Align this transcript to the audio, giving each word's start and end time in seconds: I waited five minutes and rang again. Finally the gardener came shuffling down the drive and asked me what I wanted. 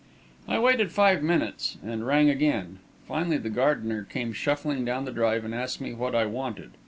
I 0.47 0.57
waited 0.57 0.91
five 0.91 1.21
minutes 1.21 1.77
and 1.85 2.07
rang 2.07 2.27
again. 2.27 2.79
Finally 3.07 3.37
the 3.37 3.51
gardener 3.51 4.01
came 4.03 4.33
shuffling 4.33 4.83
down 4.83 5.05
the 5.05 5.11
drive 5.11 5.45
and 5.45 5.53
asked 5.53 5.79
me 5.79 5.93
what 5.93 6.15
I 6.15 6.25
wanted. 6.25 6.71